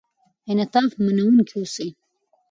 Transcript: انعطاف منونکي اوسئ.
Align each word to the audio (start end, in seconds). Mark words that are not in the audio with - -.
انعطاف 0.51 0.91
منونکي 1.05 1.55
اوسئ. 1.59 1.89